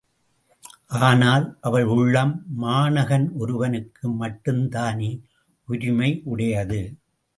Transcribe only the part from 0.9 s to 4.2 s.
ஆனால், அவள் உள்ளம் மாணகன் ஒருவனுக்கு